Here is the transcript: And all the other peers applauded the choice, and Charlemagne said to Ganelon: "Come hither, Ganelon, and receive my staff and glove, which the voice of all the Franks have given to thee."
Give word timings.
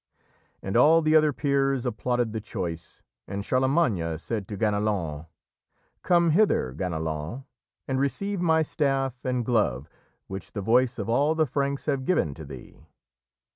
And 0.63 0.75
all 0.75 1.03
the 1.03 1.15
other 1.15 1.31
peers 1.31 1.85
applauded 1.85 2.33
the 2.33 2.41
choice, 2.41 3.03
and 3.27 3.45
Charlemagne 3.45 4.17
said 4.17 4.47
to 4.47 4.57
Ganelon: 4.57 5.27
"Come 6.01 6.31
hither, 6.31 6.73
Ganelon, 6.73 7.45
and 7.87 7.99
receive 7.99 8.41
my 8.41 8.63
staff 8.63 9.23
and 9.23 9.45
glove, 9.45 9.87
which 10.25 10.53
the 10.53 10.61
voice 10.63 10.97
of 10.97 11.07
all 11.07 11.35
the 11.35 11.45
Franks 11.45 11.85
have 11.85 12.03
given 12.05 12.33
to 12.33 12.43
thee." 12.45 12.87